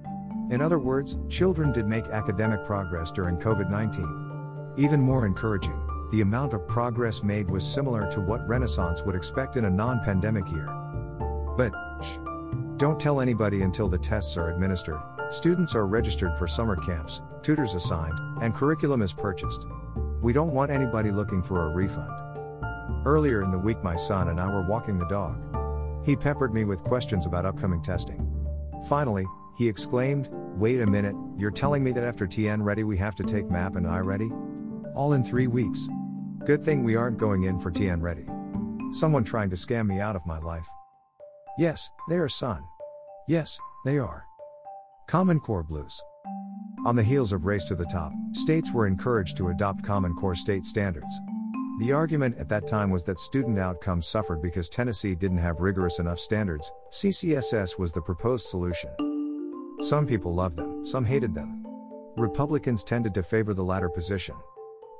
In 0.52 0.60
other 0.60 0.78
words, 0.78 1.18
children 1.28 1.72
did 1.72 1.88
make 1.88 2.06
academic 2.06 2.62
progress 2.64 3.10
during 3.10 3.38
COVID 3.38 3.68
19. 3.68 4.74
Even 4.76 5.00
more 5.00 5.26
encouraging, 5.26 5.76
the 6.12 6.20
amount 6.20 6.54
of 6.54 6.68
progress 6.68 7.24
made 7.24 7.50
was 7.50 7.66
similar 7.66 8.08
to 8.12 8.20
what 8.20 8.46
Renaissance 8.46 9.02
would 9.02 9.16
expect 9.16 9.56
in 9.56 9.64
a 9.64 9.70
non 9.70 9.98
pandemic 10.04 10.48
year. 10.52 10.68
But, 11.56 11.72
shh. 12.04 12.18
Don't 12.76 13.00
tell 13.00 13.20
anybody 13.20 13.62
until 13.62 13.88
the 13.88 13.98
tests 13.98 14.36
are 14.36 14.52
administered. 14.52 15.00
Students 15.30 15.74
are 15.74 15.88
registered 15.88 16.38
for 16.38 16.46
summer 16.46 16.76
camps, 16.76 17.20
tutors 17.42 17.74
assigned, 17.74 18.20
and 18.40 18.54
curriculum 18.54 19.02
is 19.02 19.12
purchased. 19.12 19.66
We 20.22 20.32
don't 20.32 20.54
want 20.54 20.70
anybody 20.70 21.10
looking 21.10 21.42
for 21.42 21.66
a 21.66 21.74
refund. 21.74 22.25
Earlier 23.06 23.44
in 23.44 23.52
the 23.52 23.58
week, 23.58 23.84
my 23.84 23.94
son 23.94 24.30
and 24.30 24.40
I 24.40 24.52
were 24.52 24.66
walking 24.66 24.98
the 24.98 25.06
dog. 25.06 25.40
He 26.04 26.16
peppered 26.16 26.52
me 26.52 26.64
with 26.64 26.82
questions 26.82 27.24
about 27.24 27.46
upcoming 27.46 27.80
testing. 27.80 28.20
Finally, 28.88 29.26
he 29.56 29.68
exclaimed, 29.68 30.28
Wait 30.56 30.80
a 30.80 30.86
minute, 30.86 31.14
you're 31.38 31.52
telling 31.52 31.84
me 31.84 31.92
that 31.92 32.02
after 32.02 32.26
TN 32.26 32.64
Ready 32.64 32.82
we 32.82 32.96
have 32.96 33.14
to 33.14 33.22
take 33.22 33.48
MAP 33.48 33.76
and 33.76 33.86
I 33.86 34.00
Ready? 34.00 34.32
All 34.96 35.12
in 35.12 35.22
three 35.22 35.46
weeks. 35.46 35.88
Good 36.46 36.64
thing 36.64 36.82
we 36.82 36.96
aren't 36.96 37.16
going 37.16 37.44
in 37.44 37.58
for 37.58 37.70
TN 37.70 38.02
Ready. 38.02 38.26
Someone 38.90 39.22
trying 39.22 39.50
to 39.50 39.56
scam 39.56 39.86
me 39.86 40.00
out 40.00 40.16
of 40.16 40.26
my 40.26 40.40
life. 40.40 40.66
Yes, 41.58 41.88
they 42.08 42.16
are 42.16 42.28
son. 42.28 42.64
Yes, 43.28 43.56
they 43.84 44.00
are. 44.00 44.24
Common 45.06 45.38
Core 45.38 45.62
Blues. 45.62 46.02
On 46.84 46.96
the 46.96 47.04
heels 47.04 47.32
of 47.32 47.44
Race 47.44 47.66
to 47.66 47.76
the 47.76 47.86
Top, 47.86 48.12
states 48.32 48.72
were 48.72 48.88
encouraged 48.88 49.36
to 49.36 49.50
adopt 49.50 49.84
Common 49.84 50.12
Core 50.14 50.34
state 50.34 50.66
standards. 50.66 51.20
The 51.78 51.92
argument 51.92 52.38
at 52.38 52.48
that 52.48 52.66
time 52.66 52.88
was 52.88 53.04
that 53.04 53.20
student 53.20 53.58
outcomes 53.58 54.06
suffered 54.06 54.40
because 54.40 54.70
Tennessee 54.70 55.14
didn't 55.14 55.36
have 55.38 55.60
rigorous 55.60 55.98
enough 55.98 56.18
standards. 56.18 56.72
CCSS 56.90 57.78
was 57.78 57.92
the 57.92 58.00
proposed 58.00 58.48
solution. 58.48 58.88
Some 59.82 60.06
people 60.06 60.34
loved 60.34 60.56
them, 60.56 60.86
some 60.86 61.04
hated 61.04 61.34
them. 61.34 61.66
Republicans 62.16 62.82
tended 62.82 63.12
to 63.12 63.22
favor 63.22 63.52
the 63.52 63.62
latter 63.62 63.90
position. 63.90 64.34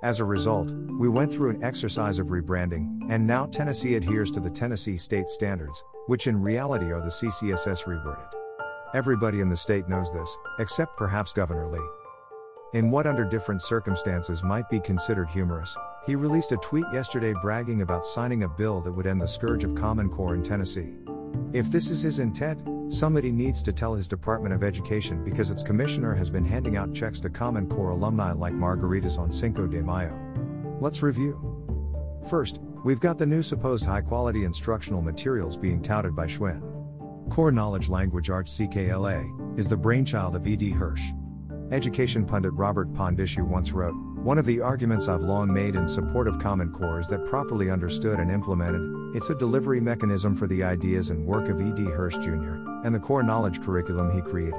As 0.03 0.21
a 0.21 0.27
result, 0.27 0.71
we 1.01 1.09
went 1.09 1.33
through 1.33 1.49
an 1.49 1.65
exercise 1.65 2.19
of 2.19 2.27
rebranding, 2.27 3.01
and 3.09 3.27
now 3.27 3.47
Tennessee 3.47 3.95
adheres 3.95 4.31
to 4.33 4.41
the 4.41 4.51
Tennessee 4.51 4.99
state 4.99 5.31
standards, 5.31 5.83
which 6.09 6.27
in 6.27 6.43
reality 6.43 6.93
are 6.93 7.01
the 7.01 7.07
CCSS 7.07 7.85
reworded. 7.85 8.29
Everybody 8.95 9.41
in 9.41 9.49
the 9.49 9.57
state 9.57 9.89
knows 9.89 10.13
this, 10.13 10.37
except 10.59 10.99
perhaps 10.99 11.33
Governor 11.33 11.69
Lee. 11.69 11.89
In 12.75 12.91
what 12.91 13.07
under 13.07 13.25
different 13.25 13.63
circumstances 13.63 14.43
might 14.43 14.69
be 14.69 14.81
considered 14.81 15.31
humorous, 15.31 15.75
he 16.07 16.15
released 16.15 16.53
a 16.53 16.57
tweet 16.59 16.85
yesterday 16.93 17.35
bragging 17.43 17.83
about 17.83 18.07
signing 18.07 18.45
a 18.45 18.49
bill 18.49 18.81
that 18.81 18.93
would 18.93 19.09
end 19.09 19.21
the 19.21 19.27
scourge 19.27 19.65
of 19.65 19.75
Common 19.75 20.09
Core 20.09 20.35
in 20.35 20.43
Tennessee. 20.43 20.95
If 21.53 21.73
this 21.73 21.91
is 21.91 22.03
his 22.03 22.21
intent, 22.21 22.63
somebody 22.93 23.33
needs 23.33 23.61
to 23.65 23.73
tell 23.73 23.95
his 23.95 24.07
Department 24.07 24.55
of 24.55 24.63
Education 24.63 25.25
because 25.25 25.51
its 25.51 25.65
commissioner 25.65 26.15
has 26.15 26.31
been 26.31 26.45
handing 26.45 26.77
out 26.77 26.95
checks 26.95 27.19
to 27.21 27.31
Common 27.31 27.69
Core 27.69 27.91
alumni 27.91 28.31
like 28.33 28.55
margaritas 28.55 29.19
on 29.19 29.33
Cinco 29.33 29.67
de 29.67 29.83
Mayo. 29.83 30.17
Let's 30.81 31.03
review. 31.03 31.43
First, 32.31 32.61
we've 32.85 33.01
got 33.01 33.19
the 33.19 33.27
new 33.27 33.43
supposed 33.43 33.85
high 33.85 34.03
quality 34.03 34.45
instructional 34.45 35.03
materials 35.03 35.57
being 35.57 35.83
touted 35.83 36.15
by 36.15 36.29
Schwinn. 36.29 36.63
Core 37.31 37.51
Knowledge 37.51 37.89
Language 37.89 38.31
Arts 38.31 38.57
CKLA 38.57 39.59
is 39.59 39.69
the 39.69 39.77
brainchild 39.77 40.37
of 40.37 40.47
E.D. 40.47 40.71
Hirsch. 40.71 41.03
Education 41.73 42.25
pundit 42.25 42.53
Robert 42.53 42.93
Pondiscio 42.93 43.45
once 43.45 43.73
wrote 43.73 43.97
One 44.27 44.39
of 44.39 44.45
the 44.45 44.61
arguments 44.61 45.07
I've 45.07 45.23
long 45.23 45.55
made 45.55 45.77
in 45.77 45.87
support 45.87 46.27
of 46.27 46.41
Common 46.41 46.73
Core 46.73 46.99
is 46.99 47.07
that 47.11 47.27
properly 47.27 47.71
understood 47.71 48.19
and 48.19 48.29
implemented, 48.29 49.15
it's 49.15 49.31
a 49.31 49.37
delivery 49.37 49.81
mechanism 49.81 50.35
for 50.35 50.49
the 50.49 50.65
ideas 50.65 51.11
and 51.11 51.25
work 51.25 51.49
of 51.49 51.61
E.D. 51.61 51.85
Hirsch 51.85 52.17
Jr. 52.17 52.57
and 52.83 52.93
the 52.93 52.99
core 52.99 53.23
knowledge 53.23 53.63
curriculum 53.63 54.11
he 54.11 54.21
created. 54.21 54.59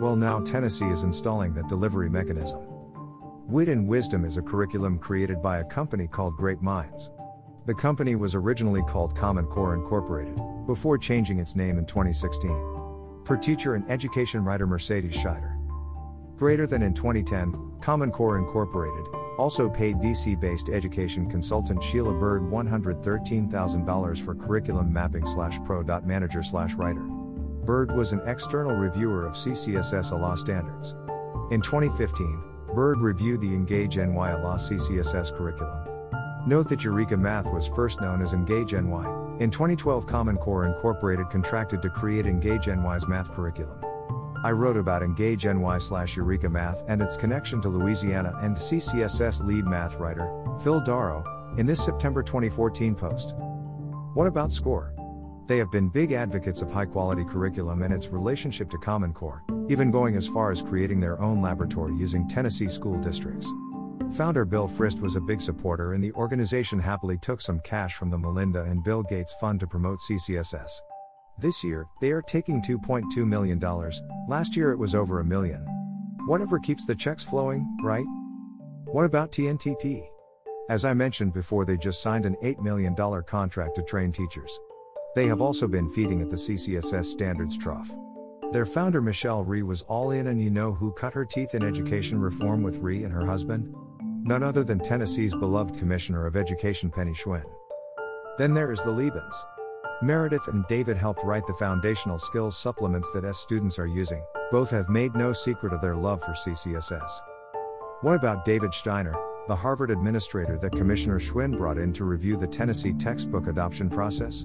Well, 0.00 0.16
now 0.16 0.40
Tennessee 0.40 0.88
is 0.88 1.04
installing 1.04 1.52
that 1.52 1.68
delivery 1.68 2.08
mechanism. 2.08 2.62
Wit 3.46 3.68
and 3.68 3.86
Wisdom 3.86 4.24
is 4.24 4.38
a 4.38 4.42
curriculum 4.42 4.98
created 4.98 5.42
by 5.42 5.58
a 5.58 5.64
company 5.64 6.08
called 6.08 6.34
Great 6.38 6.62
Minds. 6.62 7.10
The 7.66 7.74
company 7.74 8.16
was 8.16 8.34
originally 8.34 8.82
called 8.84 9.14
Common 9.14 9.44
Core 9.44 9.74
Incorporated, 9.74 10.40
before 10.66 10.96
changing 10.96 11.38
its 11.38 11.54
name 11.54 11.76
in 11.76 11.84
2016. 11.84 13.20
Per 13.26 13.36
teacher 13.36 13.74
and 13.74 13.84
education 13.90 14.42
writer 14.42 14.66
Mercedes 14.66 15.20
Schneider. 15.20 15.55
Greater 16.36 16.66
than 16.66 16.82
in 16.82 16.92
2010, 16.92 17.78
Common 17.80 18.10
Core 18.10 18.36
Incorporated 18.36 19.06
also 19.38 19.70
paid 19.70 19.96
DC 19.96 20.38
based 20.38 20.68
education 20.68 21.30
consultant 21.30 21.82
Sheila 21.82 22.12
Byrd 22.12 22.42
$113,000 22.42 24.24
for 24.24 24.34
curriculum 24.34 24.92
mapping 24.92 25.26
slash 25.26 25.58
pro 25.64 25.82
manager 26.04 26.42
slash 26.42 26.74
writer. 26.74 27.00
Byrd 27.00 27.92
was 27.92 28.12
an 28.12 28.20
external 28.26 28.76
reviewer 28.76 29.26
of 29.26 29.34
CCSS 29.34 30.12
ELA 30.12 30.36
standards. 30.36 30.94
In 31.50 31.62
2015, 31.62 32.42
Byrd 32.74 33.00
reviewed 33.00 33.40
the 33.40 33.54
Engage 33.54 33.96
NY 33.96 34.30
ELA 34.32 34.56
CCSS 34.56 35.34
curriculum. 35.34 35.88
Note 36.46 36.68
that 36.68 36.84
Eureka 36.84 37.16
Math 37.16 37.50
was 37.50 37.66
first 37.66 38.00
known 38.02 38.20
as 38.20 38.34
Engage 38.34 38.72
NY. 38.74 39.36
In 39.40 39.50
2012, 39.50 40.06
Common 40.06 40.36
Core 40.36 40.66
Incorporated 40.66 41.30
contracted 41.30 41.80
to 41.80 41.88
create 41.88 42.26
Engage 42.26 42.68
NY's 42.68 43.08
math 43.08 43.32
curriculum. 43.32 43.80
I 44.44 44.52
wrote 44.52 44.76
about 44.76 45.02
Engage 45.02 45.46
NY 45.46 45.78
slash 45.78 46.16
Eureka 46.16 46.48
Math 46.48 46.84
and 46.88 47.00
its 47.00 47.16
connection 47.16 47.60
to 47.62 47.68
Louisiana 47.68 48.38
and 48.42 48.56
CCSS 48.56 49.44
lead 49.44 49.64
math 49.64 49.96
writer, 49.96 50.26
Phil 50.62 50.80
Daro, 50.80 51.24
in 51.58 51.66
this 51.66 51.84
September 51.84 52.22
2014 52.22 52.94
post. 52.94 53.34
What 54.14 54.26
about 54.26 54.52
SCORE? 54.52 54.94
They 55.46 55.58
have 55.58 55.70
been 55.70 55.88
big 55.88 56.12
advocates 56.12 56.60
of 56.60 56.70
high 56.70 56.86
quality 56.86 57.24
curriculum 57.24 57.82
and 57.82 57.94
its 57.94 58.08
relationship 58.08 58.68
to 58.70 58.78
Common 58.78 59.12
Core, 59.12 59.42
even 59.68 59.90
going 59.90 60.16
as 60.16 60.26
far 60.26 60.50
as 60.50 60.60
creating 60.60 61.00
their 61.00 61.20
own 61.20 61.40
laboratory 61.40 61.94
using 61.94 62.28
Tennessee 62.28 62.68
school 62.68 62.98
districts. 63.00 63.50
Founder 64.12 64.44
Bill 64.44 64.68
Frist 64.68 65.00
was 65.00 65.16
a 65.16 65.20
big 65.20 65.40
supporter, 65.40 65.92
and 65.92 66.02
the 66.02 66.12
organization 66.12 66.78
happily 66.78 67.18
took 67.18 67.40
some 67.40 67.60
cash 67.60 67.94
from 67.94 68.10
the 68.10 68.18
Melinda 68.18 68.62
and 68.64 68.82
Bill 68.84 69.02
Gates 69.02 69.34
Fund 69.40 69.60
to 69.60 69.66
promote 69.66 70.00
CCSS. 70.00 70.80
This 71.38 71.62
year, 71.62 71.86
they 72.00 72.12
are 72.12 72.22
taking 72.22 72.62
$2.2 72.62 73.26
million, 73.26 73.60
last 74.26 74.56
year 74.56 74.72
it 74.72 74.78
was 74.78 74.94
over 74.94 75.20
a 75.20 75.24
million. 75.24 75.60
Whatever 76.26 76.58
keeps 76.58 76.86
the 76.86 76.94
checks 76.94 77.22
flowing, 77.22 77.76
right? 77.82 78.06
What 78.86 79.04
about 79.04 79.32
TNTP? 79.32 80.08
As 80.70 80.86
I 80.86 80.94
mentioned 80.94 81.34
before, 81.34 81.66
they 81.66 81.76
just 81.76 82.00
signed 82.00 82.24
an 82.24 82.36
$8 82.42 82.60
million 82.60 82.96
contract 83.24 83.74
to 83.74 83.82
train 83.82 84.12
teachers. 84.12 84.58
They 85.14 85.26
have 85.26 85.42
also 85.42 85.68
been 85.68 85.90
feeding 85.90 86.22
at 86.22 86.30
the 86.30 86.36
CCSS 86.36 87.04
standards 87.04 87.58
trough. 87.58 87.94
Their 88.52 88.64
founder 88.64 89.02
Michelle 89.02 89.44
Rhee 89.44 89.62
was 89.62 89.82
all 89.82 90.12
in, 90.12 90.28
and 90.28 90.40
you 90.40 90.48
know 90.50 90.72
who 90.72 90.90
cut 90.92 91.12
her 91.12 91.26
teeth 91.26 91.54
in 91.54 91.62
education 91.62 92.18
reform 92.18 92.62
with 92.62 92.78
Rhee 92.78 93.04
and 93.04 93.12
her 93.12 93.26
husband? 93.26 93.74
None 94.22 94.42
other 94.42 94.64
than 94.64 94.78
Tennessee's 94.78 95.34
beloved 95.34 95.76
Commissioner 95.78 96.26
of 96.26 96.34
Education 96.34 96.90
Penny 96.90 97.12
Schwinn. 97.12 97.44
Then 98.38 98.54
there 98.54 98.72
is 98.72 98.82
the 98.82 98.90
Libens. 98.90 99.36
Meredith 100.02 100.48
and 100.48 100.66
David 100.66 100.98
helped 100.98 101.24
write 101.24 101.46
the 101.46 101.54
foundational 101.54 102.18
skills 102.18 102.56
supplements 102.56 103.10
that 103.12 103.24
S 103.24 103.38
students 103.38 103.78
are 103.78 103.86
using. 103.86 104.22
Both 104.50 104.70
have 104.70 104.90
made 104.90 105.14
no 105.14 105.32
secret 105.32 105.72
of 105.72 105.80
their 105.80 105.96
love 105.96 106.22
for 106.22 106.32
CCSS. 106.32 107.20
What 108.02 108.14
about 108.14 108.44
David 108.44 108.74
Steiner, 108.74 109.14
the 109.48 109.56
Harvard 109.56 109.90
administrator 109.90 110.58
that 110.58 110.72
Commissioner 110.72 111.18
Schwinn 111.18 111.56
brought 111.56 111.78
in 111.78 111.94
to 111.94 112.04
review 112.04 112.36
the 112.36 112.46
Tennessee 112.46 112.92
textbook 112.92 113.46
adoption 113.46 113.88
process? 113.88 114.44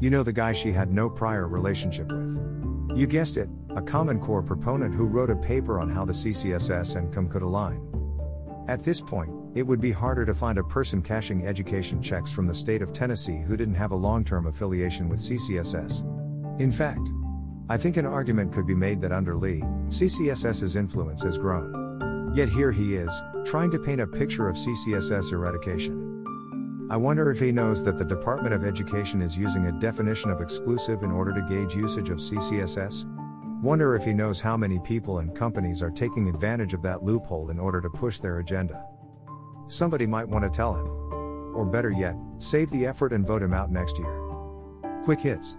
You 0.00 0.08
know 0.08 0.22
the 0.22 0.32
guy 0.32 0.54
she 0.54 0.72
had 0.72 0.90
no 0.90 1.10
prior 1.10 1.46
relationship 1.46 2.10
with. 2.10 2.96
You 2.96 3.06
guessed 3.06 3.36
it, 3.36 3.50
a 3.76 3.82
Common 3.82 4.18
Core 4.18 4.42
proponent 4.42 4.94
who 4.94 5.06
wrote 5.06 5.28
a 5.28 5.36
paper 5.36 5.78
on 5.78 5.90
how 5.90 6.06
the 6.06 6.14
CCSS 6.14 6.96
and 6.96 7.12
COM 7.12 7.28
could 7.28 7.42
align. 7.42 7.82
At 8.66 8.82
this 8.82 9.02
point, 9.02 9.30
it 9.56 9.66
would 9.66 9.80
be 9.80 9.90
harder 9.90 10.26
to 10.26 10.34
find 10.34 10.58
a 10.58 10.64
person 10.64 11.00
cashing 11.00 11.46
education 11.46 12.02
checks 12.02 12.30
from 12.30 12.46
the 12.46 12.52
state 12.52 12.82
of 12.82 12.92
Tennessee 12.92 13.40
who 13.40 13.56
didn't 13.56 13.74
have 13.74 13.92
a 13.92 13.96
long 13.96 14.22
term 14.22 14.46
affiliation 14.46 15.08
with 15.08 15.18
CCSS. 15.18 16.02
In 16.60 16.70
fact, 16.70 17.08
I 17.70 17.78
think 17.78 17.96
an 17.96 18.04
argument 18.04 18.52
could 18.52 18.66
be 18.66 18.74
made 18.74 19.00
that 19.00 19.12
under 19.12 19.34
Lee, 19.34 19.62
CCSS's 19.88 20.76
influence 20.76 21.22
has 21.22 21.38
grown. 21.38 22.34
Yet 22.36 22.50
here 22.50 22.70
he 22.70 22.96
is, 22.96 23.10
trying 23.46 23.70
to 23.70 23.78
paint 23.78 24.02
a 24.02 24.06
picture 24.06 24.46
of 24.46 24.56
CCSS 24.56 25.32
eradication. 25.32 26.02
I 26.90 26.98
wonder 26.98 27.30
if 27.30 27.40
he 27.40 27.50
knows 27.50 27.82
that 27.84 27.96
the 27.96 28.04
Department 28.04 28.54
of 28.54 28.62
Education 28.62 29.22
is 29.22 29.38
using 29.38 29.66
a 29.66 29.80
definition 29.80 30.30
of 30.30 30.42
exclusive 30.42 31.02
in 31.02 31.10
order 31.10 31.32
to 31.32 31.48
gauge 31.48 31.74
usage 31.74 32.10
of 32.10 32.18
CCSS? 32.18 33.06
Wonder 33.62 33.96
if 33.96 34.04
he 34.04 34.12
knows 34.12 34.38
how 34.38 34.58
many 34.58 34.78
people 34.80 35.20
and 35.20 35.34
companies 35.34 35.82
are 35.82 35.90
taking 35.90 36.28
advantage 36.28 36.74
of 36.74 36.82
that 36.82 37.02
loophole 37.02 37.48
in 37.48 37.58
order 37.58 37.80
to 37.80 37.88
push 37.88 38.20
their 38.20 38.38
agenda. 38.40 38.84
Somebody 39.68 40.06
might 40.06 40.28
want 40.28 40.44
to 40.44 40.50
tell 40.50 40.74
him. 40.74 40.86
Or 41.54 41.64
better 41.64 41.90
yet, 41.90 42.16
save 42.38 42.70
the 42.70 42.86
effort 42.86 43.12
and 43.12 43.26
vote 43.26 43.42
him 43.42 43.54
out 43.54 43.70
next 43.70 43.98
year. 43.98 44.20
Quick 45.04 45.20
hits. 45.20 45.56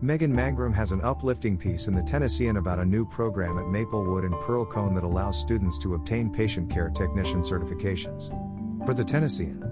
Megan 0.00 0.34
Mangrum 0.34 0.74
has 0.74 0.92
an 0.92 1.02
uplifting 1.02 1.58
piece 1.58 1.86
in 1.86 1.94
the 1.94 2.02
Tennessean 2.02 2.56
about 2.56 2.78
a 2.78 2.84
new 2.84 3.04
program 3.04 3.58
at 3.58 3.66
Maplewood 3.66 4.24
and 4.24 4.34
Pearl-Cohn 4.40 4.94
that 4.94 5.04
allows 5.04 5.38
students 5.38 5.78
to 5.78 5.94
obtain 5.94 6.30
patient 6.30 6.70
care 6.70 6.90
technician 6.90 7.42
certifications. 7.42 8.28
For 8.86 8.94
the 8.94 9.04
Tennessean, 9.04 9.70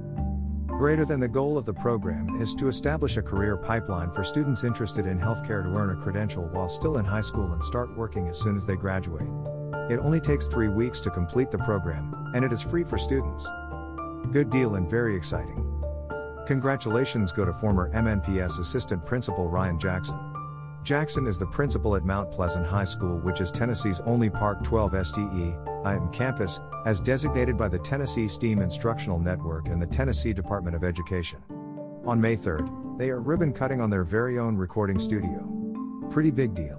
Greater 0.79 1.05
than 1.05 1.19
the 1.19 1.27
goal 1.27 1.59
of 1.59 1.65
the 1.65 1.75
program 1.75 2.41
is 2.41 2.55
to 2.55 2.69
establish 2.69 3.17
a 3.17 3.23
career 3.23 3.57
pipeline 3.57 4.13
for 4.13 4.23
students 4.23 4.63
interested 4.63 5.07
in 5.07 5.19
healthcare 5.19 5.65
to 5.65 5.77
earn 5.77 5.91
a 5.91 6.01
credential 6.01 6.45
while 6.53 6.69
still 6.69 6.99
in 6.99 7.05
high 7.05 7.21
school 7.21 7.53
and 7.53 7.65
start 7.65 7.97
working 7.97 8.29
as 8.29 8.39
soon 8.39 8.57
as 8.57 8.65
they 8.65 8.77
graduate. 8.77 9.27
It 9.91 9.99
only 10.01 10.21
takes 10.21 10.47
three 10.47 10.69
weeks 10.69 11.01
to 11.03 11.11
complete 11.11 11.51
the 11.51 11.59
program, 11.59 12.15
and 12.35 12.45
it 12.45 12.53
is 12.53 12.63
free 12.63 12.85
for 12.85 12.99
students. 12.99 13.49
Good 14.33 14.51
deal 14.51 14.75
and 14.75 14.89
very 14.89 15.17
exciting. 15.17 15.65
Congratulations 16.47 17.33
go 17.33 17.45
to 17.45 17.53
former 17.53 17.91
MNPS 17.93 18.59
Assistant 18.59 19.05
Principal 19.05 19.49
Ryan 19.49 19.79
Jackson. 19.79 20.19
Jackson 20.83 21.27
is 21.27 21.39
the 21.39 21.47
principal 21.47 21.97
at 21.97 22.05
Mount 22.05 22.31
Pleasant 22.31 22.67
High 22.67 22.85
School, 22.85 23.19
which 23.19 23.41
is 23.41 23.53
Tennessee's 23.53 24.01
only 24.01 24.31
Park 24.31 24.65
12 24.65 25.07
STE, 25.07 25.57
IM 25.85 26.11
campus, 26.13 26.61
as 26.87 27.01
designated 27.01 27.59
by 27.59 27.69
the 27.69 27.79
Tennessee 27.79 28.29
STEAM 28.29 28.63
Instructional 28.63 29.19
Network 29.19 29.69
and 29.69 29.81
the 29.81 29.87
Tennessee 29.87 30.33
Department 30.33 30.75
of 30.75 30.85
Education. 30.85 31.41
On 32.07 32.19
May 32.19 32.37
3rd, 32.37 32.99
they 32.99 33.11
are 33.11 33.21
ribbon 33.21 33.53
cutting 33.53 33.83
on 33.83 33.91
their 33.91 34.05
very 34.05 34.39
own 34.39 34.57
recording 34.57 34.99
studio. 34.99 35.47
Pretty 36.11 36.31
big 36.31 36.55
deal. 36.55 36.79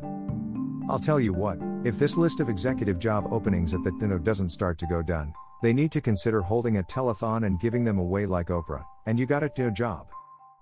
I'll 0.90 0.98
tell 0.98 1.20
you 1.20 1.34
what, 1.34 1.60
if 1.86 1.98
this 1.98 2.18
list 2.18 2.42
of 2.42 2.50
executive 2.50 3.00
job 3.00 3.32
openings 3.32 3.74
at 3.74 3.84
the 3.84 3.92
TNO 3.92 4.24
doesn't 4.24 4.50
start 4.50 4.78
to 4.80 4.88
go 4.88 5.02
done, 5.02 5.34
they 5.62 5.72
need 5.72 5.92
to 5.94 6.02
consider 6.02 6.42
holding 6.42 6.78
a 6.78 6.84
telethon 6.84 7.46
and 7.46 7.60
giving 7.60 7.86
them 7.86 7.98
away 7.98 8.26
like 8.26 8.48
Oprah. 8.48 8.84
And 9.06 9.18
you 9.18 9.26
got 9.26 9.44
a 9.44 9.50
TNO 9.50 9.74
job. 9.74 10.08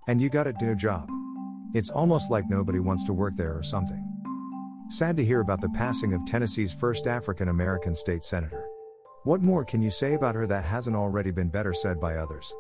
And 0.08 0.22
you 0.22 0.30
got 0.30 0.48
a 0.48 0.54
TNO 0.54 0.78
job. 0.78 1.10
It's 1.74 1.90
almost 1.90 2.30
like 2.30 2.50
nobody 2.50 2.80
wants 2.80 3.04
to 3.06 3.14
work 3.14 3.36
there 3.36 3.58
or 3.58 3.64
something. 3.64 4.04
Sad 4.90 5.18
to 5.18 5.26
hear 5.26 5.42
about 5.42 5.60
the 5.60 5.70
passing 5.70 6.14
of 6.14 6.26
Tennessee's 6.26 6.74
first 6.74 7.08
African 7.08 7.50
American 7.50 7.96
state 7.96 8.24
senator. 8.24 8.66
What 9.24 9.42
more 9.42 9.66
can 9.66 9.82
you 9.82 9.90
say 9.90 10.14
about 10.14 10.36
her 10.36 10.48
that 10.48 10.64
hasn't 10.66 10.96
already 10.96 11.32
been 11.32 11.50
better 11.50 11.74
said 11.74 12.00
by 12.00 12.16
others? 12.16 12.54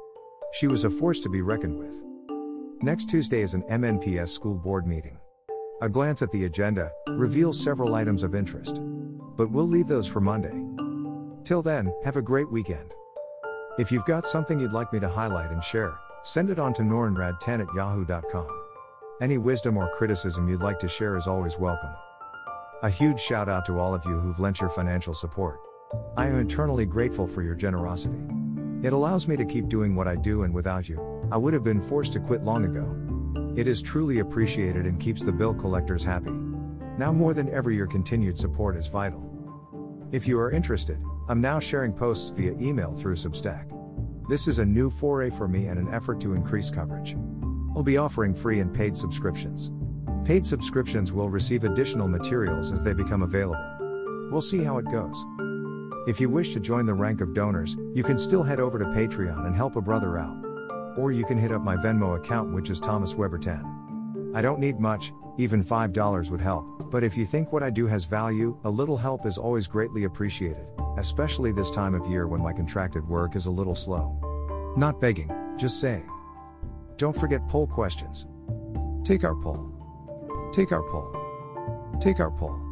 She 0.53 0.67
was 0.67 0.83
a 0.83 0.89
force 0.89 1.19
to 1.21 1.29
be 1.29 1.41
reckoned 1.41 1.77
with. 1.77 1.93
Next 2.81 3.09
Tuesday 3.09 3.41
is 3.41 3.53
an 3.53 3.63
MNPS 3.63 4.29
school 4.29 4.55
board 4.55 4.85
meeting. 4.87 5.19
A 5.79 5.87
glance 5.87 6.23
at 6.23 6.31
the 6.31 6.45
agenda 6.45 6.91
reveals 7.07 7.63
several 7.63 7.93
items 7.93 8.23
of 8.23 8.33
interest. 8.33 8.81
But 9.35 9.51
we'll 9.51 9.67
leave 9.67 9.85
those 9.85 10.07
for 10.07 10.19
Monday. 10.19 10.65
Till 11.43 11.61
then, 11.61 11.93
have 12.03 12.17
a 12.17 12.21
great 12.21 12.51
weekend. 12.51 12.95
If 13.77 13.91
you've 13.91 14.05
got 14.05 14.25
something 14.25 14.59
you'd 14.59 14.73
like 14.73 14.91
me 14.91 14.99
to 14.99 15.07
highlight 15.07 15.51
and 15.51 15.63
share, 15.63 15.99
send 16.23 16.49
it 16.49 16.57
on 16.57 16.73
to 16.73 16.81
norenrad10 16.81 17.61
at 17.61 17.75
yahoo.com. 17.75 18.47
Any 19.21 19.37
wisdom 19.37 19.77
or 19.77 19.87
criticism 19.93 20.49
you'd 20.49 20.63
like 20.63 20.79
to 20.79 20.87
share 20.87 21.15
is 21.15 21.27
always 21.27 21.59
welcome. 21.59 21.93
A 22.81 22.89
huge 22.89 23.19
shout 23.19 23.47
out 23.47 23.63
to 23.67 23.77
all 23.77 23.93
of 23.93 24.03
you 24.03 24.17
who've 24.17 24.39
lent 24.39 24.59
your 24.59 24.71
financial 24.71 25.13
support. 25.13 25.59
I 26.17 26.25
am 26.25 26.39
eternally 26.39 26.87
grateful 26.87 27.27
for 27.27 27.43
your 27.43 27.55
generosity. 27.55 28.17
It 28.81 28.93
allows 28.93 29.27
me 29.27 29.37
to 29.37 29.45
keep 29.45 29.69
doing 29.69 29.95
what 29.95 30.07
I 30.07 30.15
do, 30.15 30.41
and 30.41 30.55
without 30.55 30.89
you, 30.89 31.29
I 31.31 31.37
would 31.37 31.53
have 31.53 31.63
been 31.63 31.83
forced 31.83 32.13
to 32.13 32.19
quit 32.19 32.43
long 32.43 32.65
ago. 32.65 33.06
It 33.57 33.67
is 33.67 33.81
truly 33.81 34.19
appreciated 34.19 34.85
and 34.85 34.99
keeps 34.99 35.23
the 35.23 35.31
bill 35.31 35.51
collectors 35.51 36.03
happy. 36.03 36.29
Now 36.99 37.11
more 37.11 37.33
than 37.33 37.51
ever, 37.51 37.71
your 37.71 37.87
continued 37.87 38.37
support 38.37 38.77
is 38.77 38.85
vital. 38.85 39.23
If 40.11 40.27
you 40.27 40.39
are 40.39 40.51
interested, 40.51 41.01
I'm 41.27 41.41
now 41.41 41.59
sharing 41.59 41.91
posts 41.91 42.29
via 42.29 42.51
email 42.61 42.95
through 42.95 43.15
Substack. 43.15 43.67
This 44.29 44.47
is 44.47 44.59
a 44.59 44.65
new 44.65 44.91
foray 44.91 45.31
for 45.31 45.47
me 45.47 45.65
and 45.65 45.79
an 45.79 45.91
effort 45.91 46.21
to 46.21 46.35
increase 46.35 46.69
coverage. 46.69 47.15
I'll 47.75 47.81
be 47.81 47.97
offering 47.97 48.35
free 48.35 48.59
and 48.59 48.71
paid 48.71 48.95
subscriptions. 48.95 49.71
Paid 50.23 50.45
subscriptions 50.45 51.11
will 51.11 51.31
receive 51.31 51.63
additional 51.63 52.07
materials 52.07 52.71
as 52.71 52.83
they 52.83 52.93
become 52.93 53.23
available. 53.23 54.29
We'll 54.31 54.41
see 54.41 54.63
how 54.63 54.77
it 54.77 54.85
goes. 54.91 55.25
If 56.07 56.21
you 56.21 56.29
wish 56.29 56.53
to 56.53 56.59
join 56.59 56.85
the 56.85 56.93
rank 56.93 57.21
of 57.21 57.33
donors, 57.33 57.75
you 57.95 58.03
can 58.03 58.19
still 58.19 58.43
head 58.43 58.59
over 58.59 58.77
to 58.77 58.85
Patreon 58.85 59.47
and 59.47 59.55
help 59.55 59.75
a 59.77 59.81
brother 59.81 60.19
out. 60.19 60.46
Or 60.97 61.11
you 61.11 61.23
can 61.25 61.37
hit 61.37 61.51
up 61.51 61.61
my 61.61 61.75
Venmo 61.77 62.17
account, 62.17 62.53
which 62.53 62.69
is 62.69 62.79
Thomas 62.79 63.15
Weber 63.15 63.37
10. 63.37 64.31
I 64.33 64.41
don't 64.41 64.59
need 64.59 64.79
much, 64.79 65.13
even 65.37 65.63
$5 65.63 66.31
would 66.31 66.41
help, 66.41 66.91
but 66.91 67.03
if 67.03 67.15
you 67.15 67.25
think 67.25 67.53
what 67.53 67.63
I 67.63 67.69
do 67.69 67.85
has 67.87 68.05
value, 68.05 68.59
a 68.63 68.69
little 68.69 68.97
help 68.97 69.25
is 69.25 69.37
always 69.37 69.67
greatly 69.67 70.05
appreciated, 70.05 70.65
especially 70.97 71.51
this 71.51 71.71
time 71.71 71.93
of 71.93 72.07
year 72.07 72.27
when 72.27 72.41
my 72.41 72.53
contracted 72.53 73.07
work 73.07 73.35
is 73.35 73.45
a 73.45 73.51
little 73.51 73.75
slow. 73.75 74.73
Not 74.75 74.99
begging, 74.99 75.31
just 75.57 75.79
saying. 75.79 76.09
Don't 76.97 77.15
forget 77.15 77.47
poll 77.47 77.67
questions. 77.67 78.25
Take 79.03 79.23
our 79.23 79.35
poll. 79.35 79.71
Take 80.51 80.71
our 80.71 80.83
poll. 80.83 81.15
Take 82.01 82.19
our 82.19 82.31
poll. 82.31 82.66